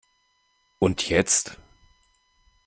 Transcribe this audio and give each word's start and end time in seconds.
Und 0.79 1.07
jetzt? 1.09 1.59